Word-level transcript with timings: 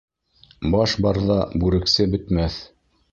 Баш 0.75 0.95
барҙа 1.07 1.37
бүрексе 1.65 2.09
бөтмәҫ 2.15 2.57